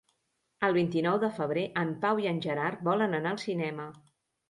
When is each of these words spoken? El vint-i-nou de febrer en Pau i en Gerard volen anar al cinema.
El 0.67 0.73
vint-i-nou 0.77 1.19
de 1.25 1.29
febrer 1.37 1.67
en 1.83 1.93
Pau 2.07 2.25
i 2.25 2.29
en 2.35 2.43
Gerard 2.49 2.85
volen 2.91 3.19
anar 3.23 3.37
al 3.39 3.43
cinema. 3.49 3.91